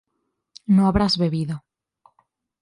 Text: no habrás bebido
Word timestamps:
no 0.75 0.87
habrás 0.87 1.15
bebido 1.19 1.63